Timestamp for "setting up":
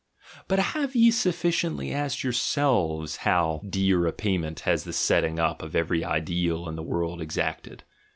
4.93-5.61